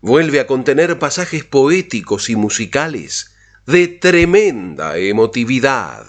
[0.00, 3.34] vuelve a contener pasajes poéticos y musicales
[3.66, 6.06] de tremenda emotividad.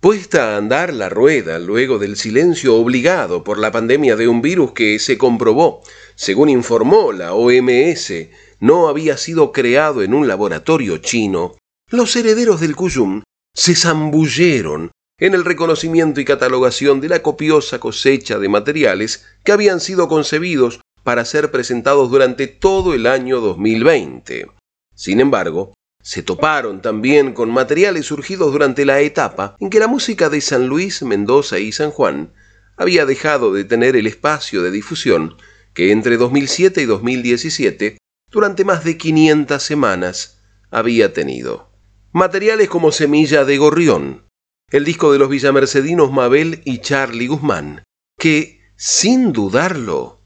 [0.00, 4.72] Puesta a andar la rueda luego del silencio obligado por la pandemia de un virus
[4.72, 5.82] que se comprobó,
[6.14, 8.12] según informó la OMS,
[8.60, 11.56] no había sido creado en un laboratorio chino,
[11.90, 13.22] los herederos del Cuyum
[13.54, 19.80] se zambulleron en el reconocimiento y catalogación de la copiosa cosecha de materiales que habían
[19.80, 24.46] sido concebidos para ser presentados durante todo el año 2020.
[24.94, 30.30] Sin embargo, se toparon también con materiales surgidos durante la etapa en que la música
[30.30, 32.32] de San Luis, Mendoza y San Juan
[32.76, 35.36] había dejado de tener el espacio de difusión
[35.74, 37.98] que entre 2007 y 2017,
[38.30, 41.70] durante más de 500 semanas, había tenido.
[42.12, 44.24] Materiales como Semilla de Gorrión,
[44.70, 47.84] el disco de los villamercedinos Mabel y Charlie Guzmán,
[48.18, 50.20] que, sin dudarlo,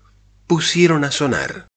[0.46, 1.69] pusieron a sonar.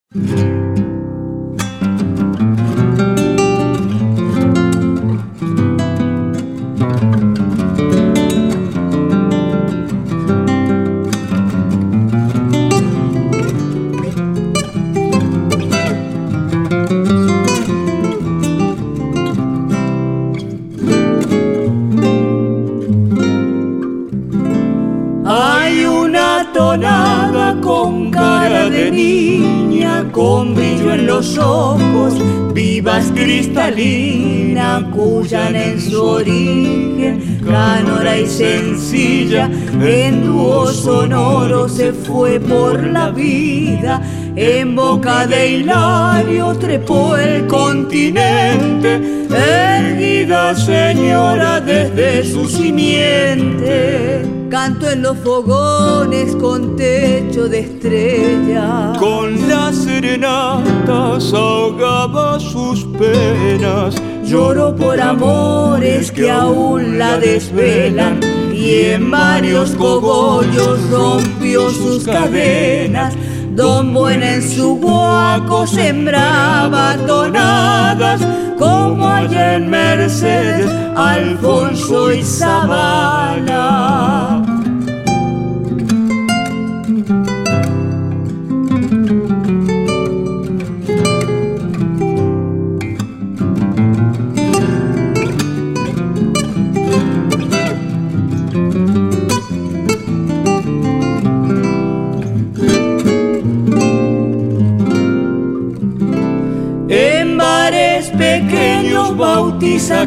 [38.38, 39.50] Sencilla,
[39.82, 44.02] en dúo sonoro se fue por la vida.
[44.36, 55.18] En boca de Hilario trepó el continente, erguida señora desde su simiente Canto en los
[55.18, 58.94] fogones con techo de estrella.
[58.98, 63.96] Con las serenatas ahogaba sus penas.
[64.24, 68.22] Lloro por amores que aún la desvelan.
[68.68, 73.14] Y en varios cogollos rompió sus cadenas.
[73.56, 78.20] Don Buen en su guaco sembraba tonadas
[78.60, 83.48] como allá en Mercedes, Alfonso y Zavala.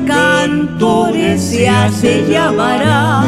[0.06, 3.24] Cantores, se hace llamará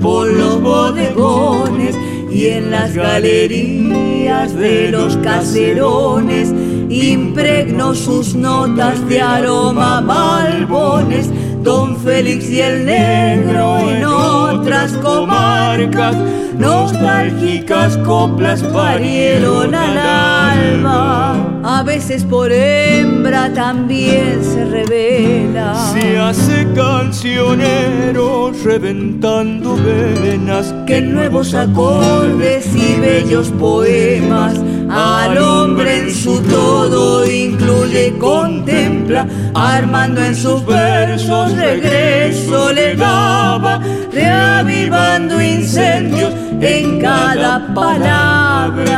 [0.00, 1.96] por los bodegones
[2.30, 6.52] y en las galerías de los caserones
[6.90, 11.30] impregno sus notas de aroma balbones.
[11.62, 16.16] Don Félix y el negro en otras comarcas,
[16.58, 21.60] nostálgicas coplas parieron al alma.
[21.62, 25.74] A veces por hembra también se revela.
[25.92, 34.56] Se hace cancionero reventando venas, que nuevos acordes y bellos poemas
[34.90, 39.24] al hombre en su todo incluye, contempla,
[39.54, 43.80] armando en sus versos regreso le daba,
[44.12, 48.90] reavivando incendios en cada palabra.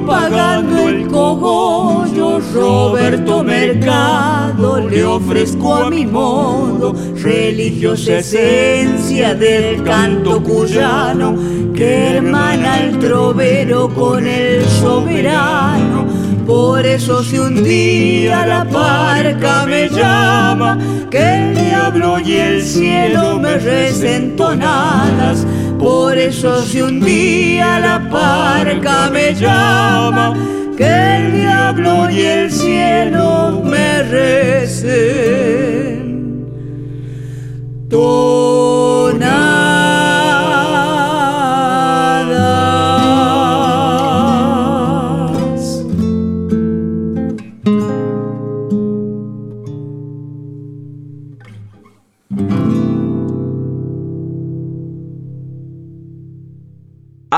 [0.00, 11.36] Pagando el cogollo, Roberto Mercado, le ofrezco a mi modo religiosa esencia del canto cuyano
[11.74, 16.21] que hermana el trovero con el soberano.
[16.46, 20.78] Por eso si un día la parca me llama,
[21.10, 25.46] que el diablo y el cielo me recen tonadas.
[25.78, 30.34] Por eso si un día la parca me llama,
[30.76, 35.22] que el diablo y el cielo me recen.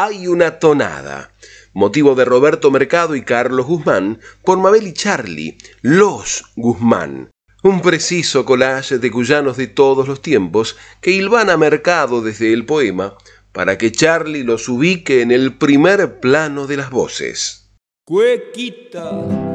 [0.07, 1.33] Hay una tonada.
[1.73, 7.31] Motivo de Roberto Mercado y Carlos Guzmán por Mabel y Charlie, Los Guzmán.
[7.63, 13.17] Un preciso collage de cuyanos de todos los tiempos que hilvana Mercado desde el poema
[13.53, 17.71] para que Charlie los ubique en el primer plano de las voces.
[18.05, 19.54] Cuequita.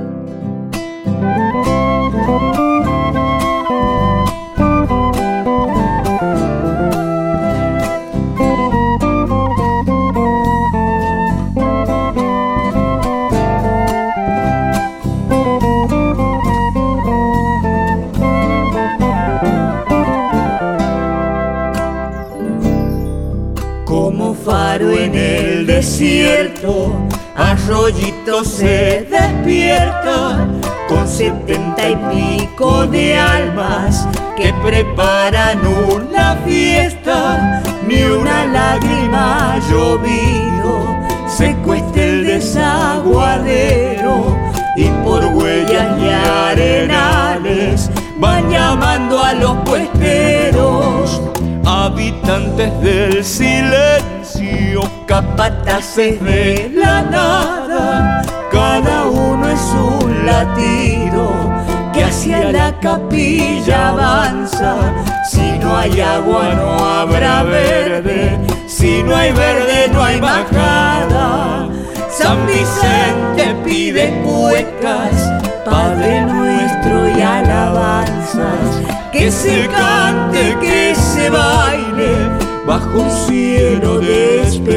[25.80, 26.92] Desierto,
[27.38, 30.46] Arroyito se despierta
[30.90, 34.06] con setenta y pico de almas
[34.36, 37.64] que preparan una fiesta.
[37.88, 40.98] Ni una lágrima ha llovido,
[41.30, 44.38] se cuesta el desaguadero
[44.76, 51.22] y por huellas y arenales van llamando a los puesteros
[51.66, 54.19] Habitantes del silencio,
[55.10, 58.22] capataces de la nada,
[58.52, 61.32] cada uno es un latido
[61.92, 64.76] que hacia la capilla avanza.
[65.32, 71.68] Si no hay agua no habrá verde, si no hay verde no hay bajada.
[72.12, 75.18] San Vicente pide cuecas,
[75.66, 78.62] Padre nuestro y alabanzas,
[79.12, 82.30] que se cante, que se baile
[82.68, 84.29] bajo un cielo de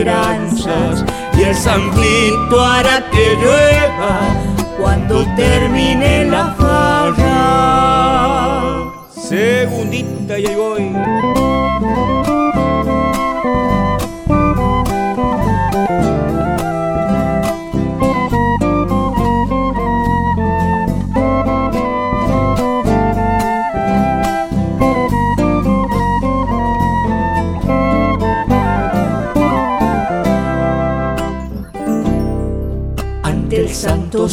[0.04, 4.18] y el santito hará que llueva
[4.80, 7.52] cuando termine la farra.
[9.14, 11.41] segundita y ahí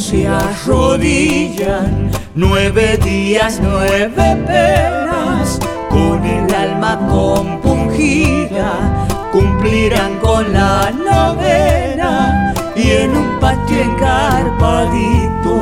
[0.10, 2.10] se arrodillan.
[2.34, 5.60] Nueve días, nueve penas,
[5.90, 8.74] con el alma compungida,
[9.32, 12.54] cumplirán con la novena.
[12.76, 15.54] Y en un patio encarpadito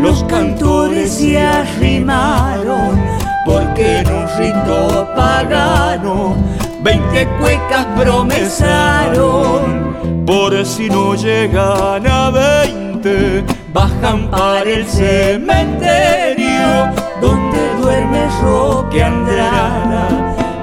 [0.00, 2.98] los cantores se arrimaron
[3.44, 6.34] porque en un rito pagano
[6.82, 9.92] veinte cuecas promesaron.
[10.24, 20.08] Por si no llegan a 20, bajan para el cementerio donde duerme Roque Andrada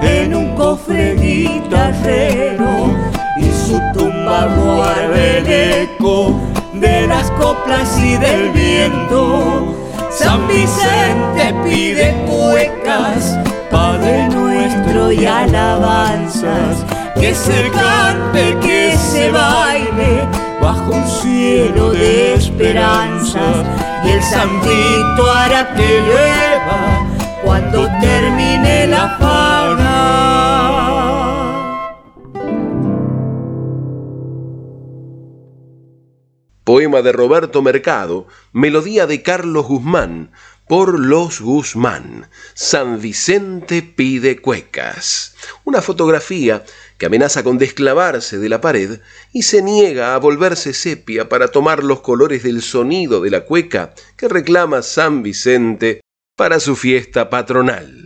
[0.01, 2.94] en un cofre guitarrero
[3.38, 6.39] y su tumba guarda el eco
[6.74, 9.75] de las coplas y del viento.
[10.12, 13.38] San Vicente pide cuecas,
[13.72, 16.86] Padre nuestro y alabanzas,
[17.20, 20.28] que se cante, que se baile
[20.62, 23.66] bajo un cielo de esperanzas
[24.06, 27.08] y el santito hará que llueva
[27.44, 30.20] cuando termine la farra.
[36.63, 40.32] Poema de Roberto Mercado, melodía de Carlos Guzmán,
[40.68, 42.30] por Los Guzmán.
[42.54, 45.36] San Vicente pide cuecas.
[45.63, 46.63] Una fotografía
[47.00, 49.00] que amenaza con desclavarse de la pared
[49.34, 53.96] y se niega a volverse sepia para tomar los colores del sonido de la cueca
[54.18, 56.01] que reclama San Vicente
[56.36, 57.99] para su fiesta patronal.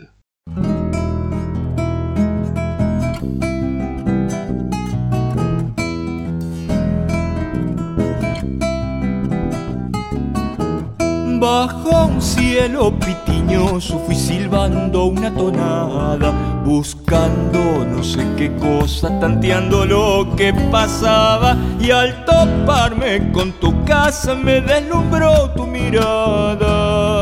[11.43, 16.31] Bajo un cielo pitiñoso fui silbando una tonada,
[16.63, 24.35] buscando no sé qué cosa, tanteando lo que pasaba y al toparme con tu casa
[24.35, 27.12] me deslumbró tu mirada.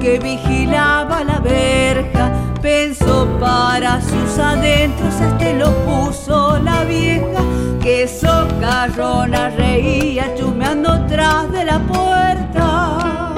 [0.00, 2.30] Que vigilaba la verja,
[2.62, 7.42] pensó para sus adentros, este lo puso la vieja,
[7.80, 13.34] que socarrona reía chumeando tras de la puerta.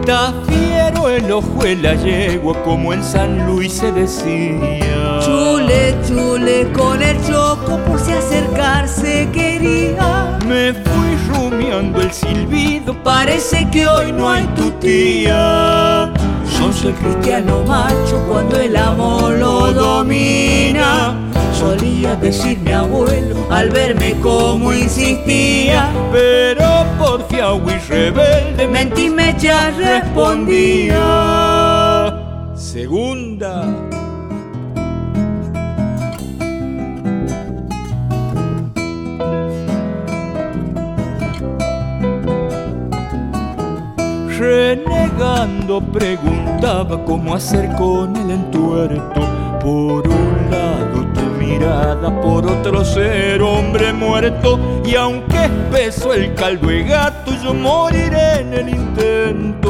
[0.00, 5.05] Está fiero el ojo de la yegua como en San Luis se decía
[5.76, 10.38] Chule, chule con el choco por si acercarse quería.
[10.46, 16.10] Me fui rumiando el silbido, parece que hoy no hay tu tía.
[16.46, 21.14] Son el cristiano macho cuando el amor lo domina.
[21.52, 25.90] Solía decir mi abuelo al verme como insistía.
[26.10, 31.02] Pero por y rebelde, mentí me ya respondía.
[32.54, 33.62] Segunda
[44.38, 49.20] renegando preguntaba cómo hacer con el entuerto.
[49.60, 54.58] Por un lado tu mirada, por otro ser hombre muerto.
[54.84, 59.66] Y aunque espeso el caldo de gato, yo moriré en el intento.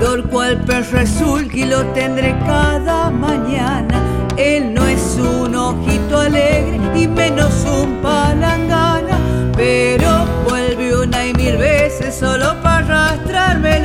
[0.00, 1.00] Seguidor cual perro
[1.52, 4.02] y lo tendré cada mañana.
[4.36, 9.18] Él no es un ojito alegre y menos un palangana,
[9.56, 13.80] pero vuelve una y mil veces solo para arrastrarme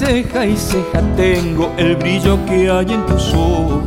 [0.00, 3.82] ceja y ceja tengo el brillo que hay en tus ojos.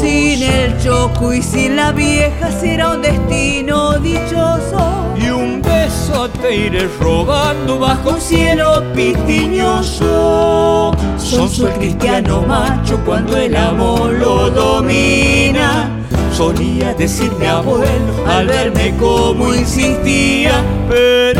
[0.00, 5.14] Sin el choco y sin la vieja será un destino dichoso.
[5.16, 10.92] Y un beso te iré robando bajo un cielo pitiñoso.
[11.18, 15.98] Son el cristiano macho cuando el amor lo domina
[16.38, 20.62] solía decir mi abuelo al verme como insistía.
[20.88, 21.37] Pero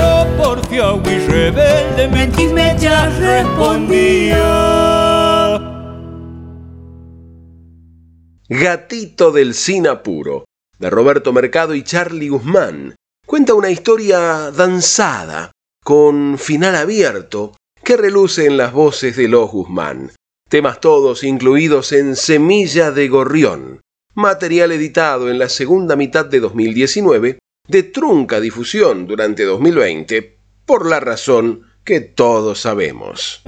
[8.49, 10.45] Gatito del Sinapuro,
[10.79, 12.95] de Roberto Mercado y Charlie Guzmán,
[13.27, 15.51] cuenta una historia danzada,
[15.83, 20.13] con final abierto, que reluce en las voces de los Guzmán.
[20.49, 23.81] Temas todos incluidos en Semilla de Gorrión,
[24.15, 30.38] material editado en la segunda mitad de 2019, de trunca difusión durante 2020,
[30.69, 33.43] por la razón que todos sabemos.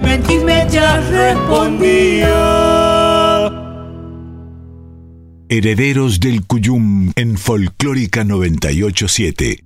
[0.69, 2.31] ya respondía.
[5.47, 9.63] Herederos del Cuyum en Folclórica 987.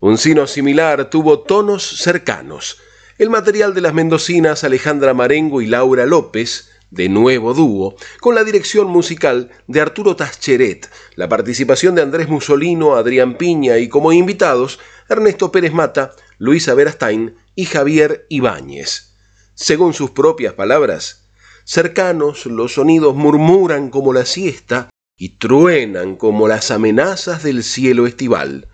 [0.00, 2.78] Un sino similar tuvo tonos cercanos.
[3.18, 8.44] El material de las mendocinas Alejandra Marengo y Laura López de nuevo dúo, con la
[8.44, 14.78] dirección musical de Arturo Tascheret, la participación de Andrés Musolino, Adrián Piña y como invitados
[15.08, 19.14] Ernesto Pérez Mata, Luisa Verastain y Javier Ibáñez.
[19.54, 21.28] Según sus propias palabras,
[21.64, 28.68] cercanos los sonidos murmuran como la siesta y truenan como las amenazas del cielo estival,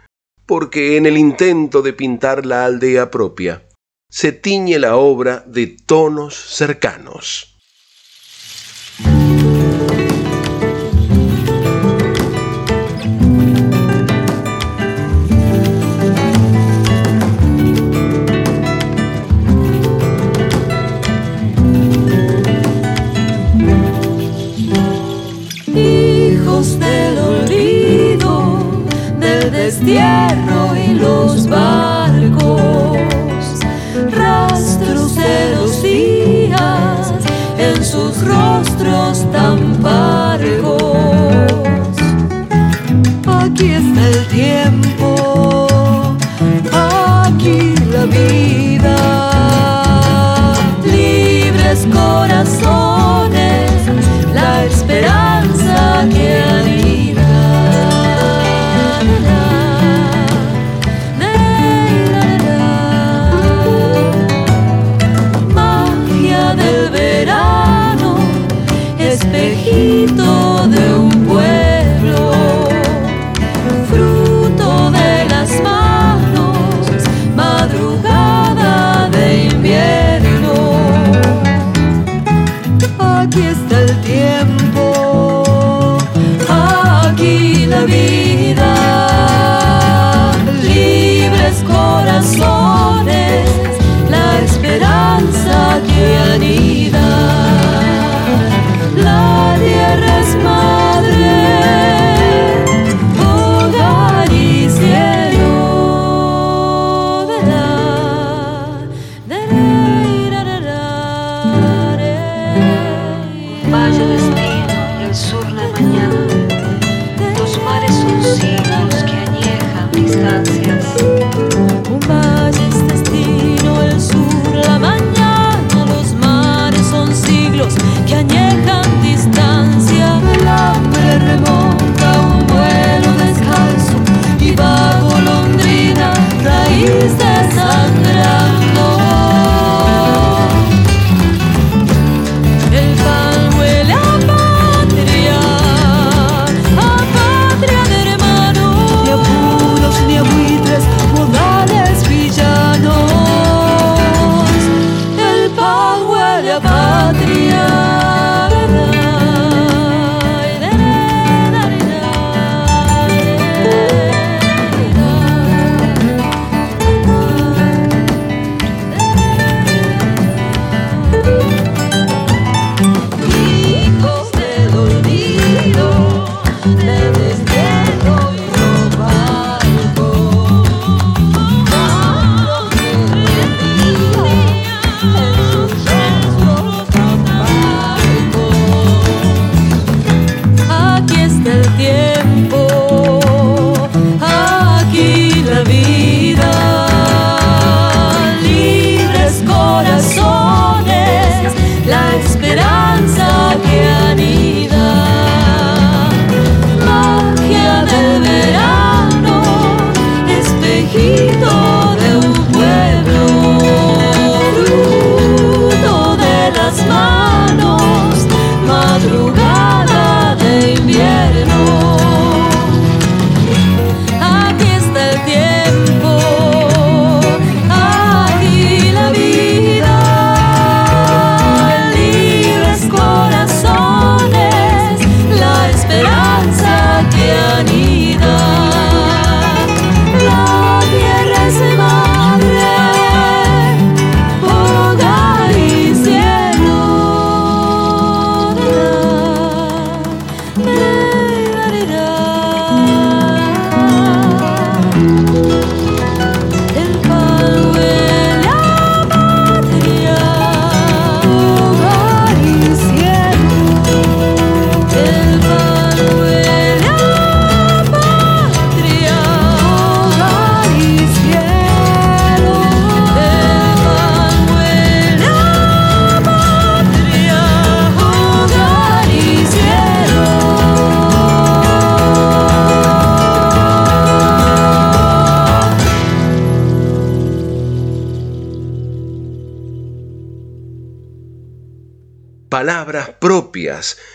[0.44, 3.66] porque en el intento de pintar la aldea propia,
[4.10, 7.49] se tiñe la obra de tonos cercanos.
[29.70, 32.60] Destierro y los barcos,
[34.10, 37.12] rastros de los días
[37.56, 40.82] en sus rostros tan pargos.
[43.28, 45.09] Aquí está el tiempo,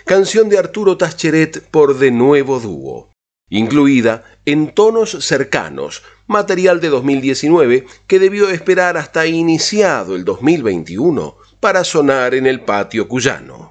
[0.05, 3.09] canción de Arturo Tascheret por De Nuevo Dúo,
[3.49, 11.83] incluida en tonos cercanos, material de 2019 que debió esperar hasta iniciado el 2021 para
[11.83, 13.64] sonar en el patio cuyano.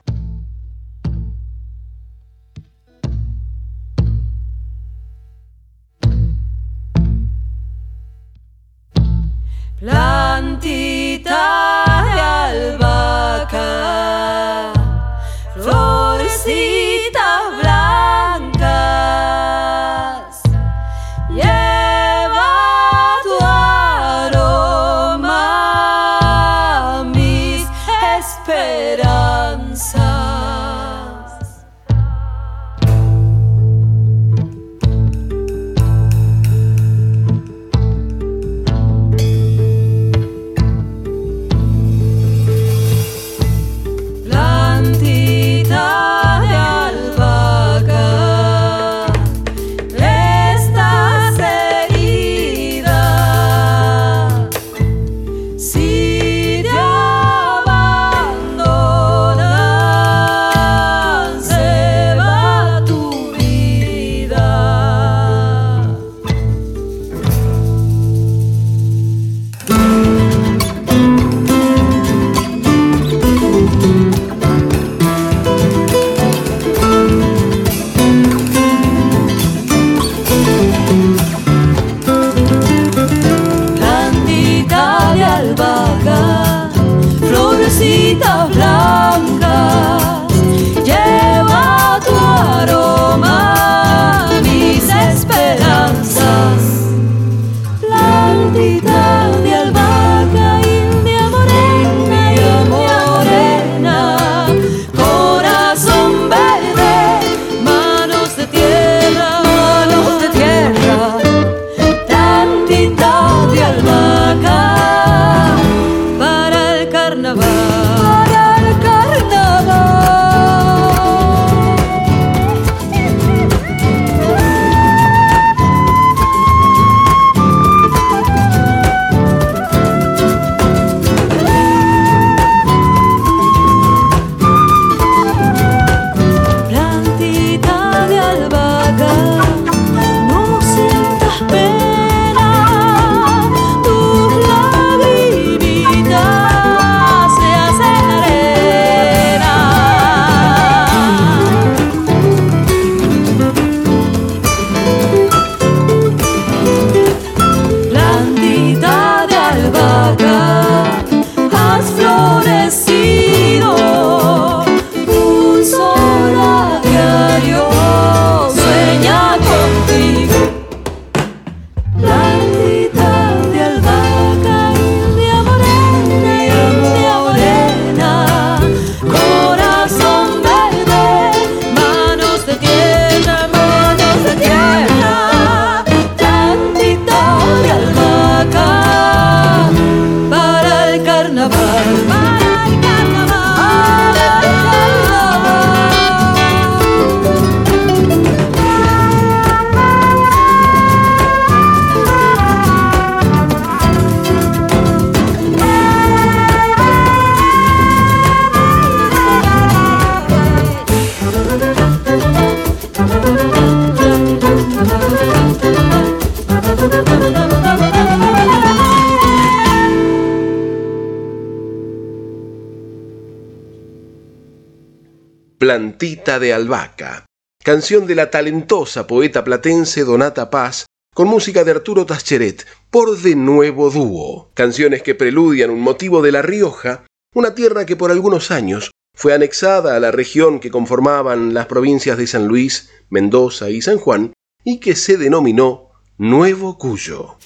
[226.04, 227.24] De Albahaca,
[227.64, 233.34] canción de la talentosa poeta platense Donata Paz, con música de Arturo Tascheret, por de
[233.34, 238.50] nuevo dúo, canciones que preludian un motivo de La Rioja, una tierra que por algunos
[238.50, 243.80] años fue anexada a la región que conformaban las provincias de San Luis, Mendoza y
[243.80, 245.88] San Juan, y que se denominó
[246.18, 247.38] Nuevo Cuyo.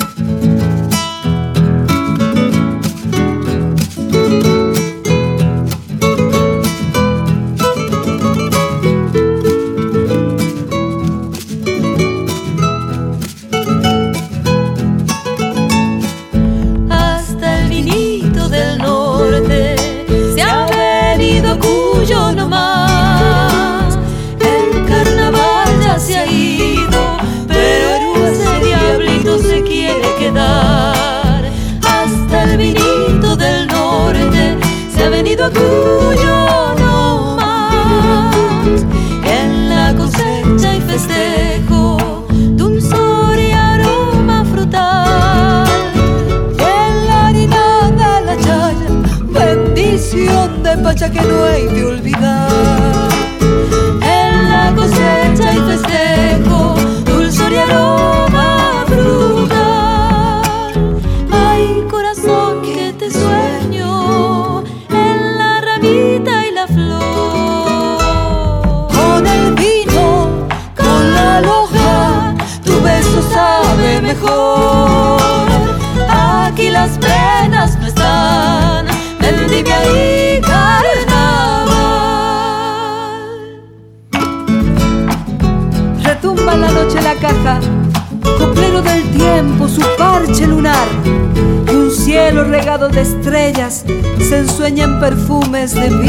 [95.58, 96.07] Perfumes de vino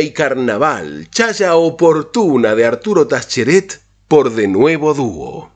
[0.00, 5.55] Y Carnaval, chaya oportuna de Arturo Tascheret por de nuevo dúo.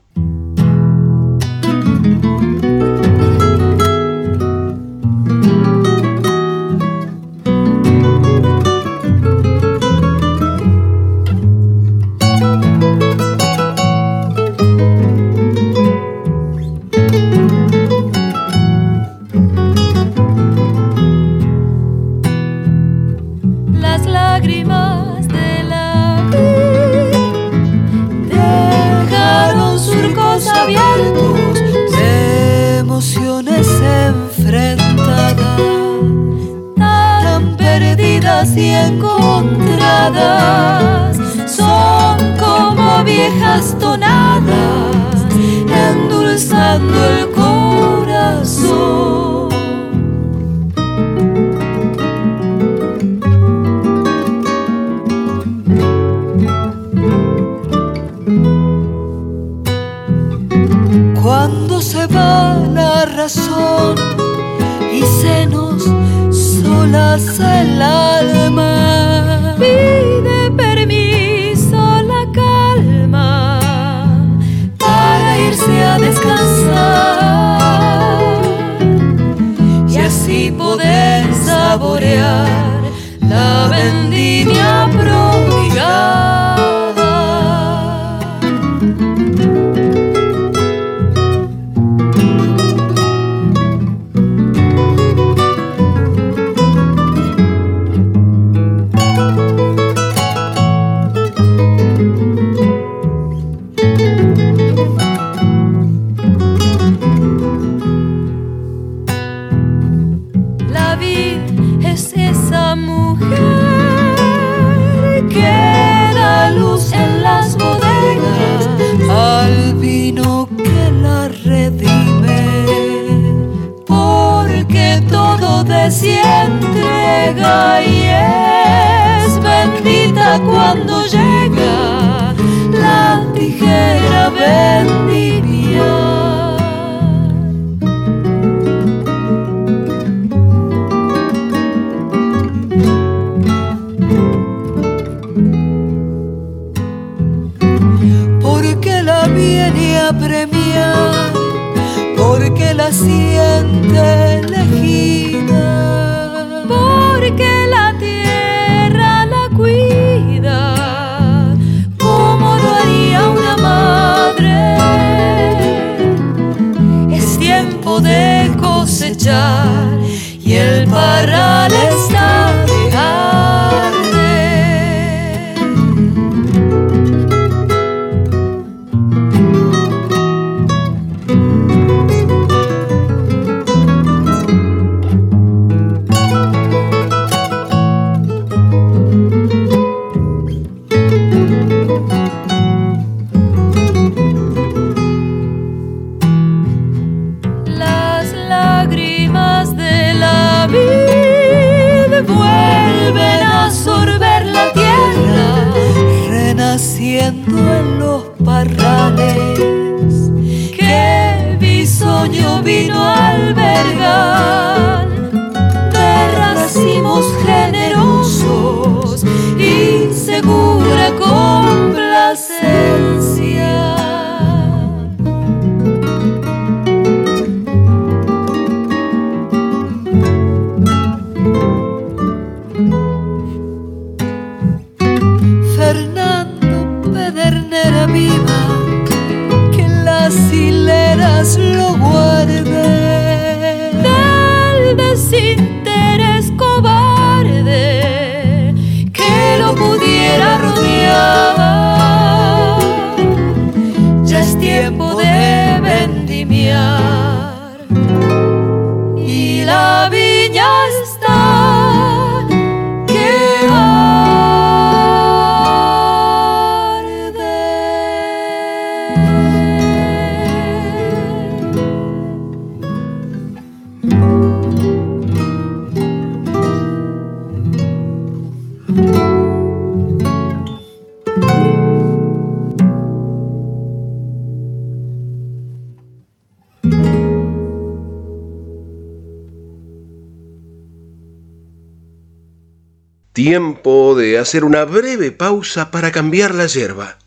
[293.51, 297.17] Tiempo de hacer una breve pausa para cambiar la hierba,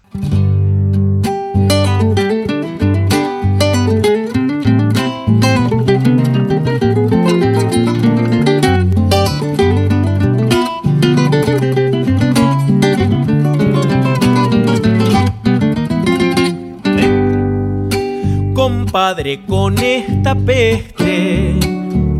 [18.55, 21.26] Compadre, con esta peste,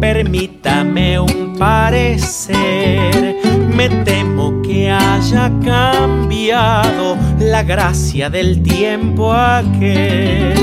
[0.01, 3.37] permítame un parecer.
[3.75, 10.55] Me temo que haya cambiado la gracia del tiempo aquel.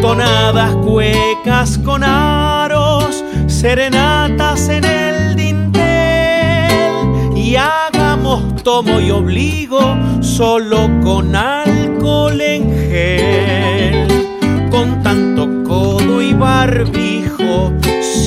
[0.00, 7.36] Tonadas cuecas con aros, serenatas en el dintel.
[7.36, 14.28] Y hagamos tomo y obligo solo con alcohol en gel
[14.70, 17.72] con tanto codo y barbijo,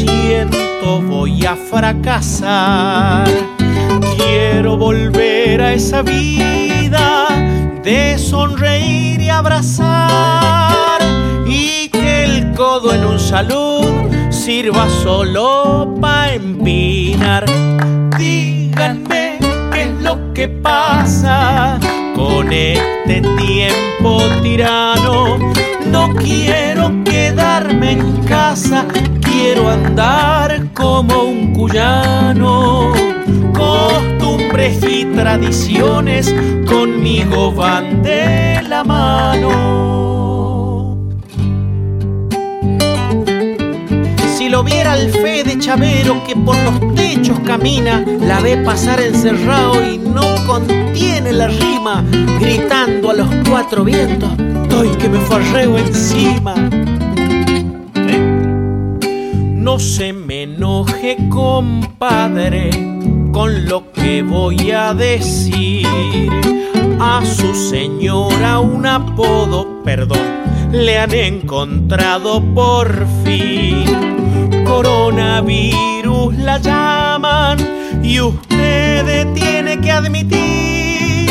[0.02, 3.30] si esto voy a fracasar.
[4.18, 7.28] Quiero volver a esa vida
[7.84, 11.00] de sonreír y abrazar
[11.46, 13.86] y que el codo en un salud
[14.30, 17.46] sirva solo para empinar.
[18.18, 19.38] Díganme
[19.72, 21.80] qué es lo que pasa
[22.16, 25.38] con este tiempo tirano.
[25.86, 28.86] No quiero quedarme en casa,
[29.42, 32.92] quiero andar como un cuyano.
[33.54, 36.34] Costumbres y tradiciones
[36.68, 39.50] conmigo van de la mano.
[44.36, 49.00] Si lo viera el fe de Chavero que por los techos camina, la ve pasar
[49.02, 52.04] encerrado y no contiene la rima,
[52.40, 54.32] gritando a los cuatro vientos,
[54.64, 56.54] estoy que me farreo encima.
[59.62, 62.72] No se me enoje, compadre,
[63.32, 65.86] con lo que voy a decir.
[67.00, 70.26] A su señora un apodo, perdón,
[70.72, 73.86] le han encontrado por fin.
[74.66, 77.60] Coronavirus la llaman
[78.02, 81.30] y usted tiene que admitir,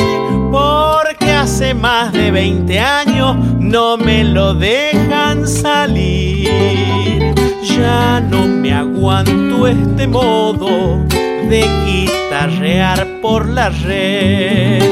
[0.52, 7.39] porque hace más de 20 años no me lo dejan salir.
[7.62, 14.82] Ya no me aguanto este modo de guitarrear por la red.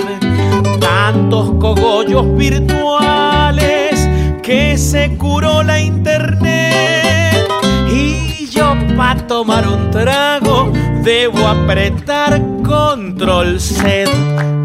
[0.79, 4.07] Tantos cogollos virtuales
[4.43, 7.49] que se curó la internet.
[7.91, 10.71] Y yo para tomar un trago
[11.03, 14.11] debo apretar control set.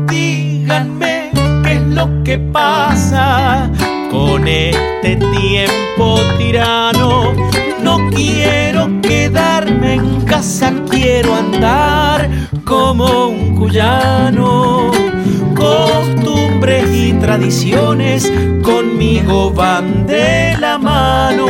[0.10, 1.32] Díganme
[1.64, 3.70] qué es lo que pasa
[4.12, 7.34] con este tiempo tirano.
[7.96, 12.28] No quiero quedarme en casa, quiero andar
[12.66, 14.90] como un cuyano.
[15.56, 18.32] Costumbres y tradiciones
[18.64, 21.46] conmigo van de la mano.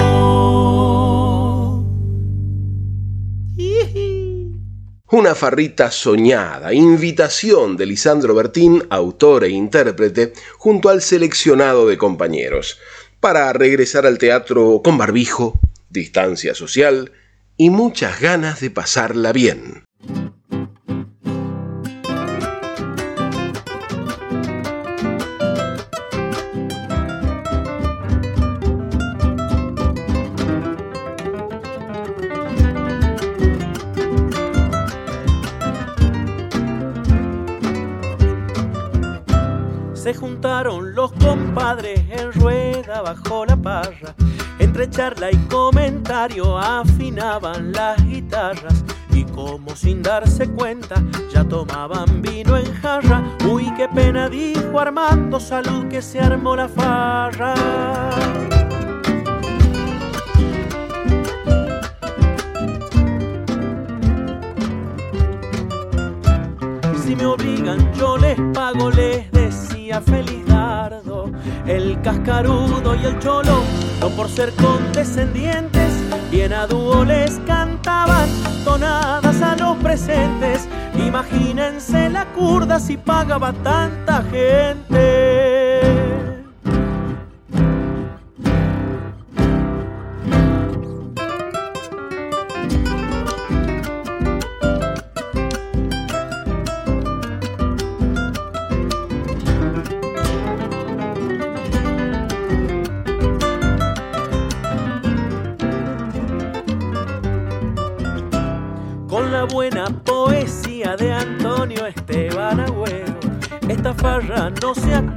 [5.11, 12.79] Una farrita soñada, invitación de Lisandro Bertín, autor e intérprete, junto al seleccionado de compañeros,
[13.21, 15.57] para regresar al teatro con barbijo,
[15.93, 17.11] distancia social
[17.55, 19.83] y muchas ganas de pasarla bien.
[39.93, 44.15] Se juntaron los compadres en rueda bajo la parra.
[44.59, 48.83] Entre charla y comentario afinaban las guitarras.
[49.11, 53.23] Y como sin darse cuenta, ya tomaban vino en jarra.
[53.49, 57.53] Uy, qué pena, dijo Armando, salud que se armó la farra.
[67.03, 69.31] Si me obligan, yo les pago, les
[69.93, 71.31] decía Felizardo.
[71.67, 73.63] El cascarudo y el cholo,
[73.99, 75.91] no por ser condescendientes,
[76.31, 78.29] bien a dúo les cantaban
[78.63, 80.67] tonadas a los presentes.
[80.95, 85.42] Imagínense la curda si pagaba tanta gente.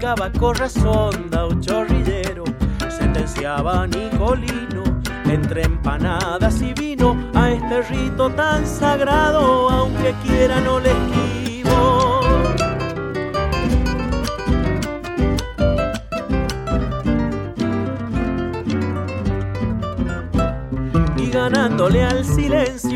[0.06, 2.44] No se acaba con razón da un chorrillero,
[2.88, 4.84] sentenciaba Nicolino.
[5.24, 11.15] Entre empanadas y vino a este rito tan sagrado, aunque quiera no le esquivo.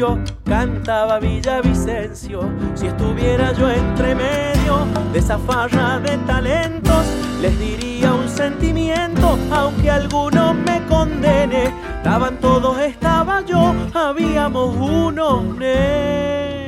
[0.00, 2.40] Silencio cantaba Villavicencio.
[2.74, 7.04] Si estuviera yo entre medio de esa farra de talentos,
[7.40, 11.72] les diría un sentimiento, aunque alguno me condene.
[11.96, 16.60] Estaban todos, estaba yo, habíamos unos nenes.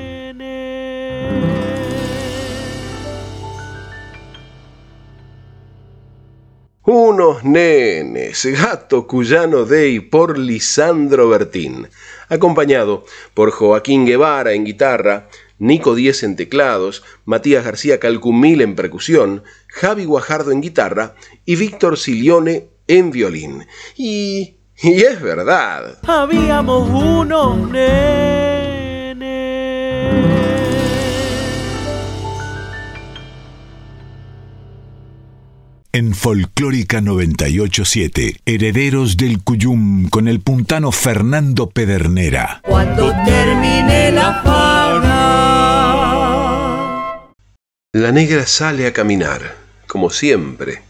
[6.84, 11.88] Unos nenes, gato cuyano Day por Lisandro Bertín,
[12.32, 13.04] acompañado
[13.34, 15.28] por Joaquín Guevara en guitarra,
[15.58, 21.14] Nico Díez en teclados, Matías García Calcumil en percusión, Javi Guajardo en guitarra
[21.44, 23.66] y Víctor Silione en violín.
[23.96, 25.98] Y, y es verdad.
[26.04, 27.70] Habíamos unos
[35.94, 42.62] En Folclórica 987, Herederos del Cuyum con el puntano Fernando Pedernera.
[42.64, 45.12] Cuando termine la fauna.
[47.92, 49.54] La negra sale a caminar,
[49.86, 50.80] como siempre,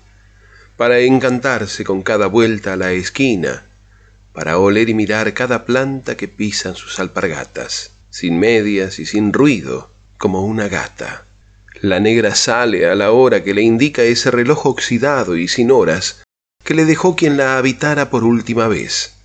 [0.76, 3.64] para encantarse con cada vuelta a la esquina,
[4.32, 9.90] para oler y mirar cada planta que pisan sus alpargatas, sin medias y sin ruido,
[10.16, 11.24] como una gata.
[11.83, 16.22] La negra sale a la hora que le indica ese reloj oxidado y sin horas
[16.62, 19.16] que le dejó quien la habitara por última vez,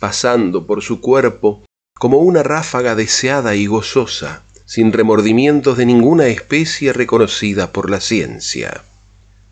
[0.00, 1.62] pasando por su cuerpo
[1.98, 8.84] como una ráfaga deseada y gozosa, sin remordimientos de ninguna especie reconocida por la ciencia.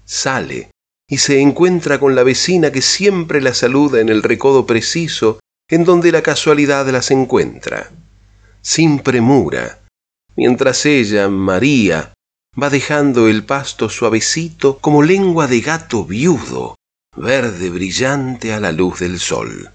[0.07, 0.71] Sale
[1.11, 5.85] y se encuentra con la vecina que siempre la saluda en el recodo preciso en
[5.85, 7.91] donde la casualidad las encuentra,
[8.63, 9.81] sin premura,
[10.37, 12.15] mientras ella, María,
[12.61, 16.77] va dejando el pasto suavecito como lengua de gato viudo,
[17.17, 19.71] verde brillante a la luz del sol.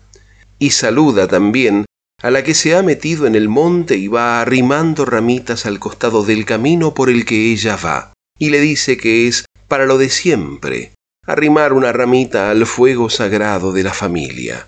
[0.57, 1.85] Y saluda también
[2.21, 6.23] a la que se ha metido en el monte y va arrimando ramitas al costado
[6.23, 10.09] del camino por el que ella va, y le dice que es para lo de
[10.09, 10.91] siempre,
[11.25, 14.67] arrimar una ramita al fuego sagrado de la familia.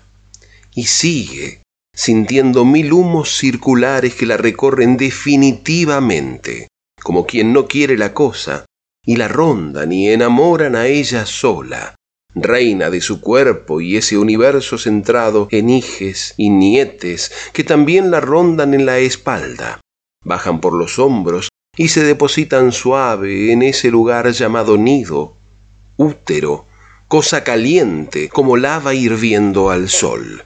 [0.74, 1.62] Y sigue,
[1.94, 6.68] sintiendo mil humos circulares que la recorren definitivamente,
[7.04, 8.64] como quien no quiere la cosa,
[9.06, 11.94] y la rondan y enamoran a ella sola,
[12.34, 18.20] reina de su cuerpo y ese universo centrado en hijes y nietes que también la
[18.20, 19.80] rondan en la espalda,
[20.24, 25.36] bajan por los hombros y se depositan suave en ese lugar llamado nido,
[25.98, 26.64] útero,
[27.06, 30.42] cosa caliente como lava hirviendo al sol,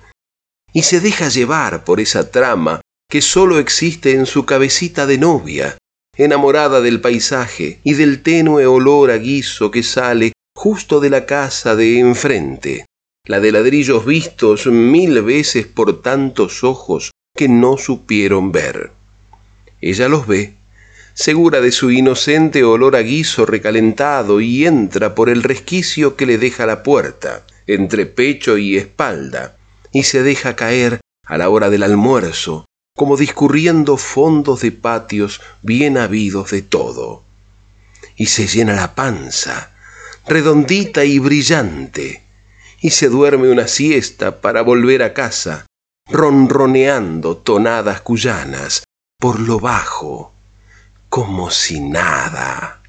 [0.72, 5.78] y se deja llevar por esa trama que sólo existe en su cabecita de novia,
[6.18, 11.76] enamorada del paisaje y del tenue olor a guiso que sale justo de la casa
[11.76, 12.84] de enfrente,
[13.24, 18.90] la de ladrillos vistos mil veces por tantos ojos que no supieron ver.
[19.80, 20.54] Ella los ve,
[21.14, 26.36] segura de su inocente olor a guiso recalentado, y entra por el resquicio que le
[26.36, 29.56] deja la puerta, entre pecho y espalda,
[29.92, 32.64] y se deja caer a la hora del almuerzo,
[32.98, 37.22] como discurriendo fondos de patios bien habidos de todo.
[38.16, 39.70] Y se llena la panza,
[40.26, 42.24] redondita y brillante,
[42.80, 45.64] y se duerme una siesta para volver a casa,
[46.10, 48.82] ronroneando tonadas cuyanas
[49.20, 50.32] por lo bajo,
[51.08, 52.82] como si nada.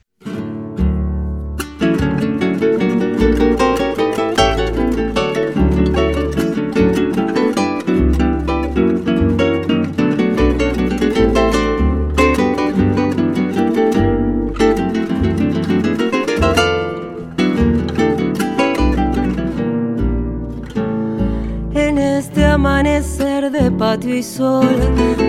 [23.50, 24.68] De patio y sol,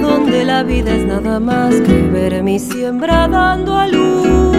[0.03, 4.57] donde la vida es nada más que ver mi siembra dando a luz.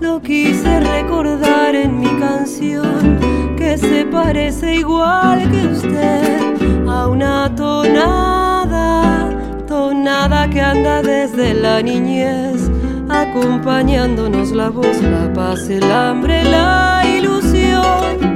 [0.00, 3.18] Lo quise recordar en mi canción,
[3.56, 9.30] que se parece igual que usted a una tonada,
[9.66, 12.70] tonada que anda desde la niñez,
[13.08, 18.33] acompañándonos la voz, la paz, el hambre, la ilusión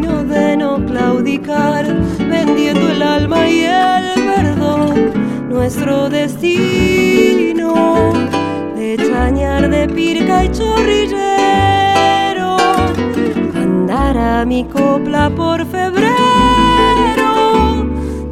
[0.00, 1.84] de no claudicar,
[2.18, 8.12] vendiendo el alma y el perdón, nuestro destino
[8.76, 12.56] de chañar de pirca y chorrillero,
[13.90, 16.14] a mi copla por febrero,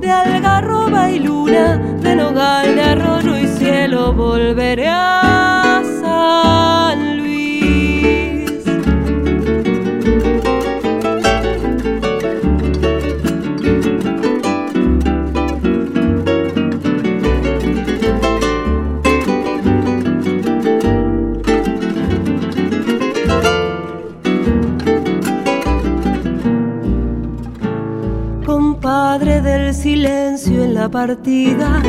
[0.00, 5.25] de algarroba y luna, de nogal, de arroyo y cielo, volveré a
[30.97, 31.82] partida,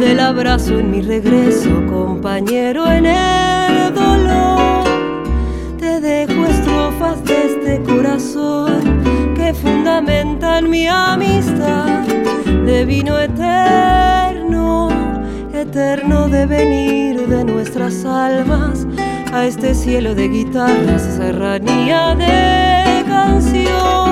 [0.00, 4.82] del abrazo en mi regreso, compañero en el dolor.
[5.78, 9.04] Te dejo este corazón
[9.36, 12.04] que fundamentan mi amistad
[12.66, 14.88] de vino eterno,
[15.54, 18.88] eterno devenir de nuestras almas
[19.32, 24.07] a este cielo de guitarras, serranía de canción.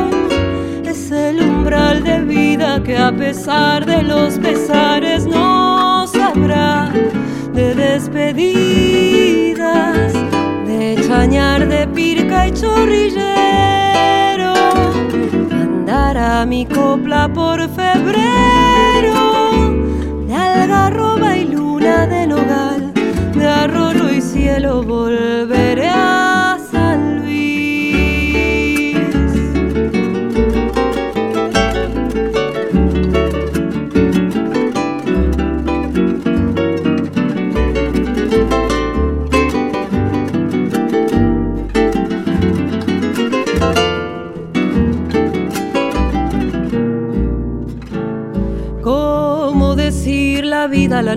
[1.67, 6.93] De vida que a pesar de los pesares no sabrá
[7.53, 8.53] de despedidas,
[10.65, 14.55] de chañar de pirca y chorrillero.
[15.51, 19.17] Andará mi copla por febrero,
[20.25, 22.93] de algarroba y luna de nogal
[23.35, 25.46] de arroyo y cielo volveré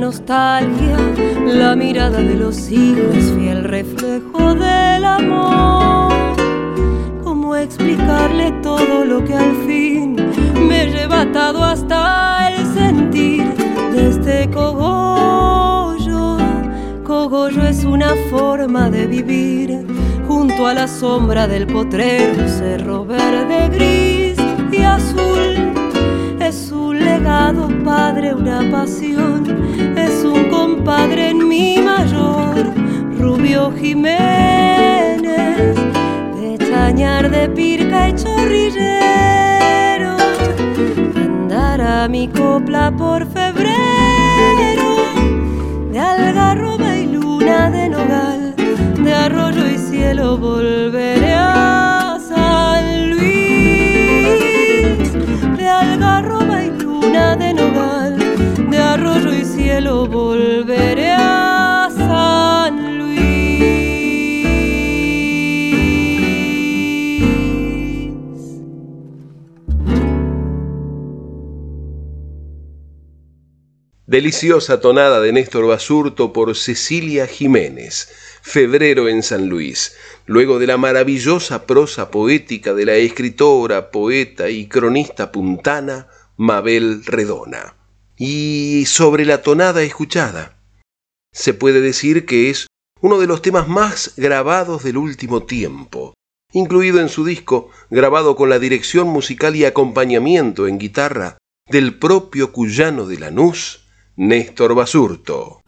[0.09, 0.97] nostalgia?
[1.45, 6.35] La mirada de los hijos, fiel reflejo del amor.
[7.23, 10.15] ¿Cómo explicarle todo lo que al fin
[10.67, 13.43] me lleva atado hasta el sentir
[13.93, 16.37] de este cogollo?
[17.03, 19.85] Cogollo es una forma de vivir
[20.27, 24.37] junto a la sombra del potrero, cerro verde, gris
[24.71, 25.53] y azul.
[26.39, 29.48] Es un legado, padre, una pasión.
[30.89, 32.73] Compadre en mi mayor,
[33.15, 35.75] Rubio Jiménez.
[36.35, 40.17] De chañar de pirca y chorrillero.
[41.15, 44.95] Andará mi copla por febrero.
[45.91, 48.55] De algarroba y luna de nogal.
[48.97, 51.88] De arroyo y cielo volveré a
[60.09, 63.19] volveré a San Luis.
[74.05, 78.09] Deliciosa tonada de Néstor Basurto por Cecilia Jiménez,
[78.41, 79.95] Febrero en San Luis,
[80.25, 86.07] luego de la maravillosa prosa poética de la escritora, poeta y cronista puntana
[86.37, 87.78] Mabel Redona.
[88.21, 90.61] Y sobre la tonada escuchada,
[91.31, 92.67] se puede decir que es
[93.01, 96.13] uno de los temas más grabados del último tiempo,
[96.51, 101.37] incluido en su disco, grabado con la dirección musical y acompañamiento en guitarra
[101.69, 103.85] del propio cuyano de Lanús,
[104.17, 105.61] Néstor Basurto.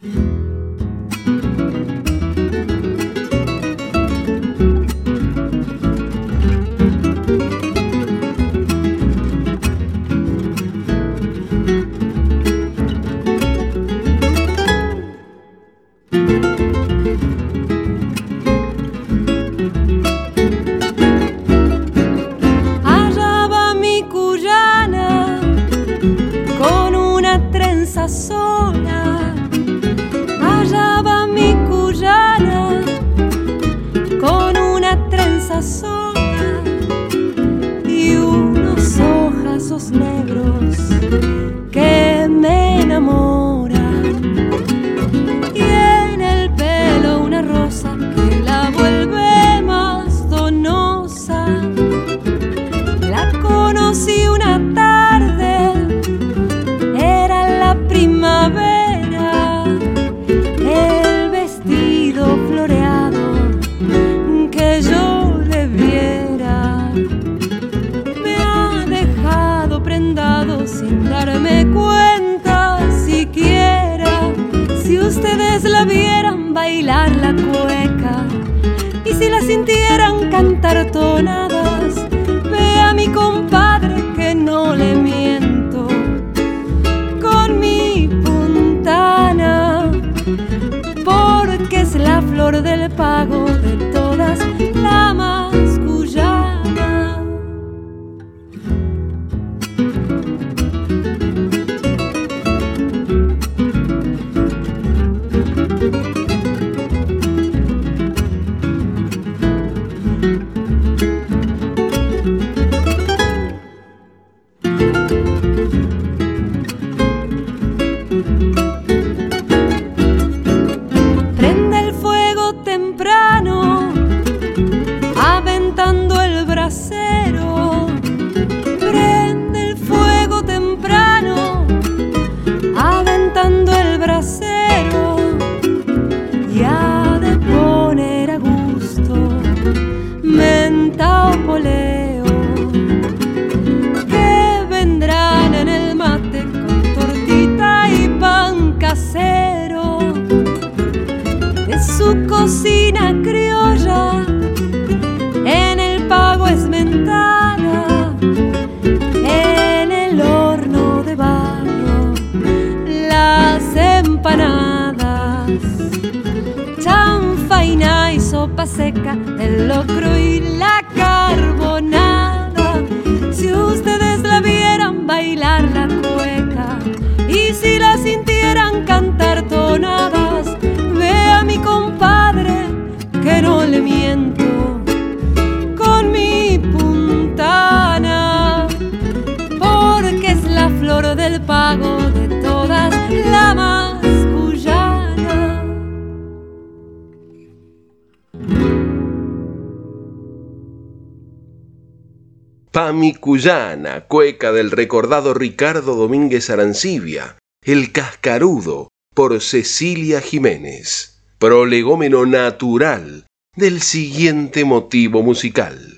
[204.38, 215.22] Del recordado Ricardo Domínguez Arancibia, El Cascarudo, por Cecilia Jiménez, prolegómeno natural del siguiente motivo
[215.22, 215.91] musical.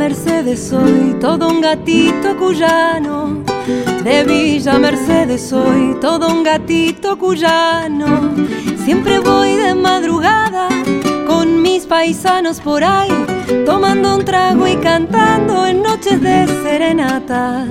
[0.00, 3.44] Mercedes soy todo un gatito cuyano.
[4.02, 8.30] De Villa Mercedes soy todo un gatito cuyano.
[8.82, 10.68] Siempre voy de madrugada
[11.26, 13.12] con mis paisanos por ahí,
[13.66, 17.68] tomando un trago y cantando en noches de serenatas.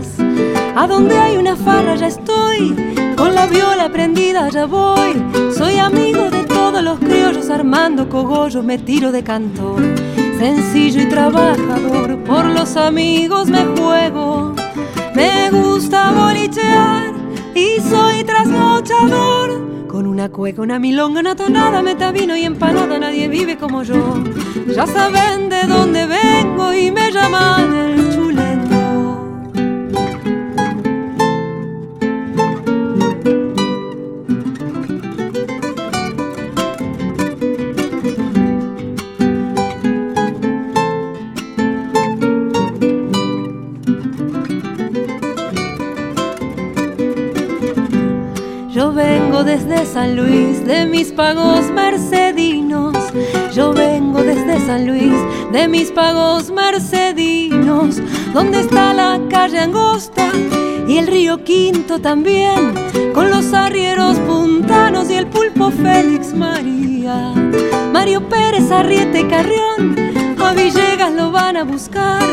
[0.76, 2.76] A donde hay una farra ya estoy,
[3.18, 5.14] con la viola prendida ya voy.
[5.58, 9.82] Soy amigo de todos los criollos armando cogollos, me tiro de cantor.
[10.40, 11.89] Sencillo y trabajador,
[12.40, 14.56] por los amigos me juego.
[15.14, 17.14] Me gusta bolichear
[17.54, 19.88] y soy trasnochador.
[19.88, 24.24] Con una cueca, una milonga, una tonada, metavino y empanada, nadie vive como yo.
[24.74, 27.99] Ya saben de dónde vengo y me llaman el
[51.00, 52.93] mis pagos mercedinos.
[53.56, 55.14] Yo vengo desde San Luis,
[55.54, 58.02] de mis pagos mercedinos.
[58.34, 60.30] Donde está la calle angosta
[60.89, 62.74] y el río Quinto también,
[63.14, 67.34] con los arrieros puntanos y el pulpo Félix María.
[67.93, 69.95] Mario Pérez, Arriete Carrión,
[70.38, 72.28] a Villegas lo van a buscar.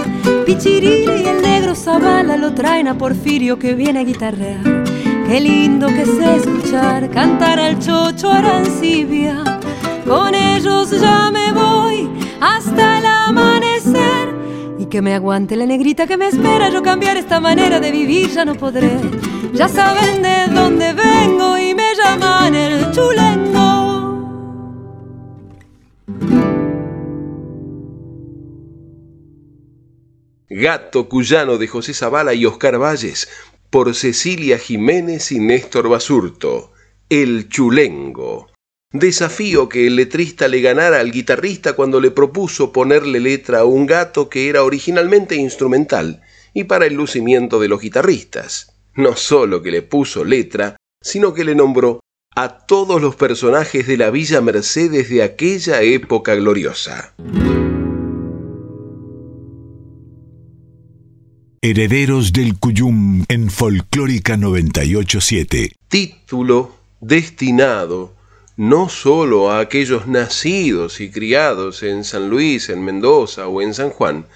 [0.45, 4.86] Pichirili y el negro Zavala lo traen a Porfirio que viene a guitarrear.
[5.29, 9.43] Qué lindo que sé escuchar cantar al chocho arancibia.
[10.07, 12.09] Con ellos ya me voy
[12.41, 14.35] hasta el amanecer.
[14.79, 16.69] Y que me aguante la negrita que me espera.
[16.69, 19.01] Yo cambiar esta manera de vivir ya no podré.
[19.53, 23.67] Ya saben de dónde vengo y me llaman el chulengo.
[30.49, 33.29] Gato Cuyano de José Zavala y Oscar Valles,
[33.71, 36.73] por Cecilia Jiménez y Néstor Basurto,
[37.09, 38.49] El Chulengo.
[38.93, 43.87] Desafío que el letrista le ganara al guitarrista cuando le propuso ponerle letra a un
[43.87, 46.23] gato que era originalmente instrumental
[46.55, 48.73] y para el lucimiento de los guitarristas.
[48.95, 52.01] No solo que le puso letra, sino que le nombró
[52.35, 57.15] a todos los personajes de la Villa Mercedes de aquella época gloriosa.
[61.63, 65.73] Herederos del Cuyum en Folclórica 987.
[65.89, 68.15] Título destinado
[68.57, 73.91] no sólo a aquellos nacidos y criados en San Luis, en Mendoza o en San
[73.91, 74.27] Juan,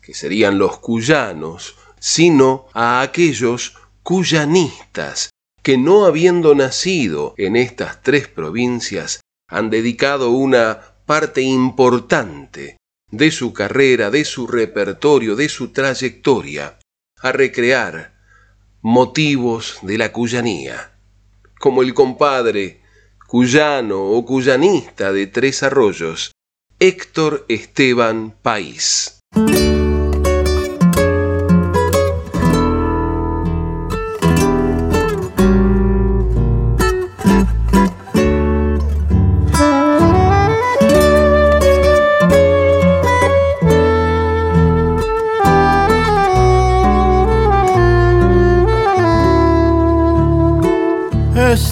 [0.00, 5.30] que serían los cuyanos, sino a aquellos cuyanistas
[5.62, 12.78] que no habiendo nacido en estas tres provincias han dedicado una parte importante
[13.10, 16.78] de su carrera, de su repertorio, de su trayectoria,
[17.20, 18.14] a recrear
[18.82, 20.92] motivos de la cuyanía,
[21.58, 22.80] como el compadre
[23.26, 26.32] cuyano o cuyanista de Tres Arroyos,
[26.78, 29.20] Héctor Esteban País.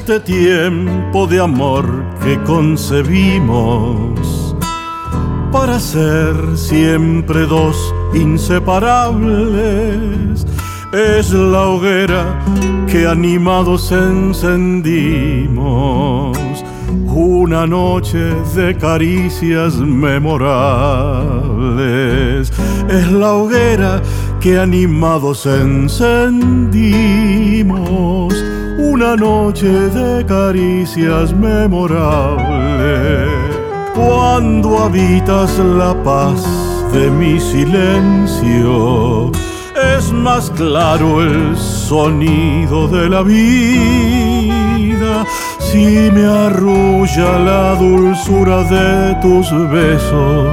[0.08, 1.84] Este tiempo de amor
[2.22, 4.54] que concebimos
[5.50, 7.76] para ser siempre dos
[8.14, 10.46] inseparables
[10.92, 12.38] es la hoguera
[12.86, 16.38] que animados encendimos
[17.16, 22.52] una noche de caricias memorables.
[22.88, 24.00] Es la hoguera
[24.38, 28.34] que animados encendimos,
[28.96, 33.28] una noche de caricias memorables.
[33.94, 36.42] Cuando habitas la paz
[36.94, 39.30] de mi silencio,
[39.98, 45.26] es más claro el sonido de la vida
[45.58, 50.48] si me arrulla la dulzura de tus besos.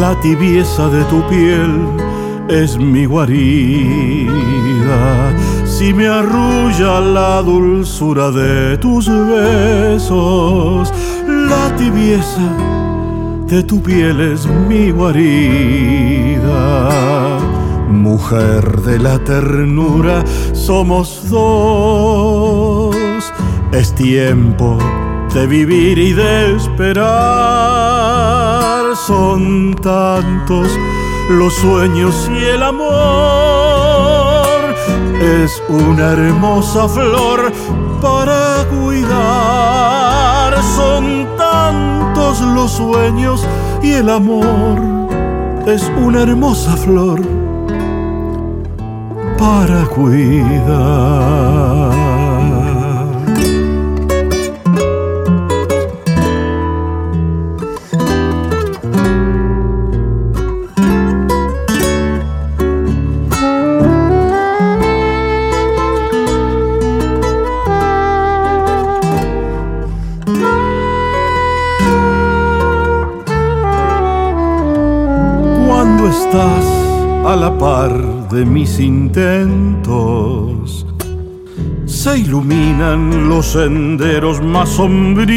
[0.00, 1.86] La tibieza de tu piel
[2.48, 4.30] es mi guarida.
[5.80, 10.92] Si me arrulla la dulzura de tus besos,
[11.26, 12.50] la tibieza
[13.46, 16.50] de tu piel es mi guarida.
[17.88, 20.22] Mujer de la ternura,
[20.52, 22.94] somos dos.
[23.72, 24.76] Es tiempo
[25.32, 27.00] de vivir y de esperar.
[29.06, 30.68] Son tantos
[31.30, 33.69] los sueños y el amor.
[35.20, 37.52] Es una hermosa flor
[38.00, 40.54] para cuidar.
[40.62, 43.46] Son tantos los sueños
[43.82, 44.80] y el amor.
[45.66, 47.20] Es una hermosa flor
[49.38, 51.20] para cuidar.
[77.60, 77.92] Par
[78.30, 80.86] de mis intentos,
[81.84, 85.28] se iluminan los senderos más sombríos,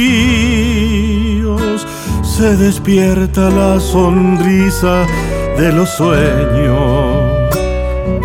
[2.22, 5.06] se despierta la sonrisa
[5.58, 7.58] de los sueños.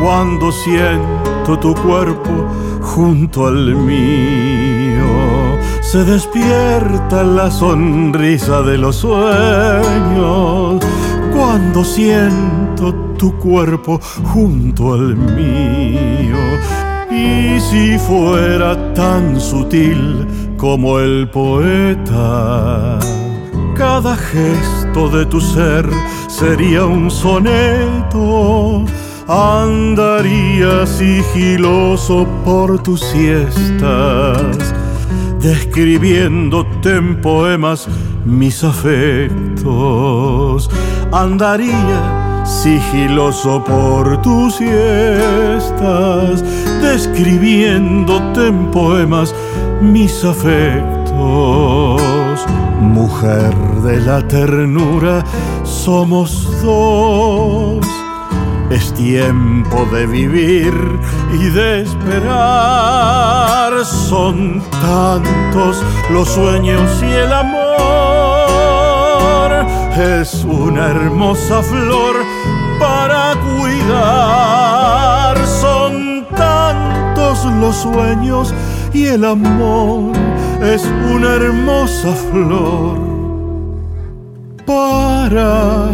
[0.00, 2.30] Cuando siento tu cuerpo
[2.80, 10.84] junto al mío, se despierta la sonrisa de los sueños.
[11.34, 12.57] Cuando siento
[13.18, 14.00] tu cuerpo
[14.32, 16.38] junto al mío.
[17.10, 22.98] Y si fuera tan sutil como el poeta,
[23.74, 25.86] cada gesto de tu ser
[26.28, 28.84] sería un soneto.
[29.26, 34.74] Andaría sigiloso por tus siestas,
[35.40, 37.88] describiéndote en poemas
[38.24, 39.68] mis afectos.
[41.12, 42.17] Andaría
[42.48, 46.42] sigiloso por tus siestas,
[46.80, 49.34] describiéndote en poemas
[49.82, 50.88] mis afectos.
[52.80, 55.22] Mujer de la ternura,
[55.62, 57.84] somos dos.
[58.70, 60.72] Es tiempo de vivir
[61.32, 63.72] y de esperar.
[63.84, 67.58] Son tantos los sueños y el amor.
[69.98, 72.14] Es una hermosa flor
[73.88, 75.46] cuidar.
[75.46, 78.54] Son tantos los sueños
[78.92, 80.12] y el amor.
[80.62, 80.84] Es
[81.14, 82.98] una hermosa flor
[84.66, 85.88] para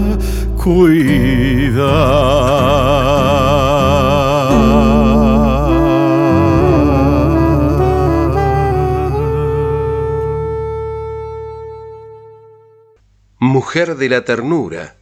[13.38, 14.96] Mujer de la Ternura,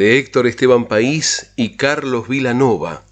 [0.00, 3.04] de Héctor Esteban País y Carlos Vilanova,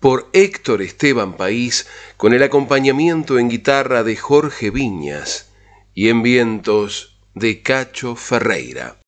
[0.00, 1.86] por Héctor Esteban País,
[2.16, 5.52] con el acompañamiento en guitarra de Jorge Viñas
[5.94, 8.98] y en vientos de Cacho Ferreira,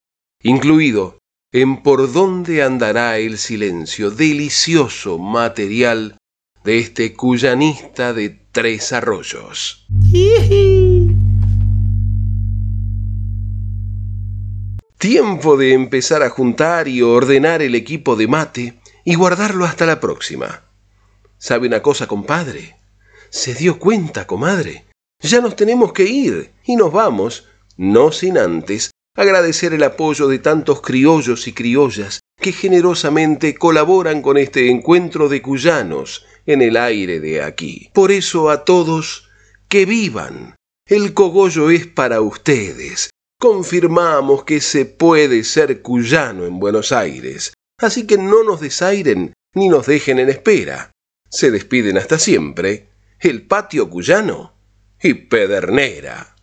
[0.45, 1.19] incluido
[1.51, 6.17] en Por dónde andará el silencio, delicioso material
[6.63, 9.89] de este cuyanista de Tres Arroyos.
[15.05, 20.01] Tiempo de empezar a juntar y ordenar el equipo de mate y guardarlo hasta la
[20.01, 20.63] próxima.
[21.37, 22.77] ¿Sabe una cosa, compadre?
[23.29, 24.87] ¿Se dio cuenta, comadre?
[25.21, 27.47] Ya nos tenemos que ir y nos vamos,
[27.77, 34.39] no sin antes agradecer el apoyo de tantos criollos y criollas que generosamente colaboran con
[34.39, 37.91] este encuentro de cuyanos en el aire de aquí.
[37.93, 39.29] Por eso a todos,
[39.69, 40.55] que vivan.
[40.89, 43.11] El cogollo es para ustedes.
[43.45, 47.53] Confirmamos que se puede ser cuyano en Buenos Aires.
[47.79, 50.93] Así que no nos desairen ni nos dejen en espera.
[51.29, 52.89] Se despiden hasta siempre
[53.21, 54.55] el patio cuyano
[55.03, 56.33] y Pedernera.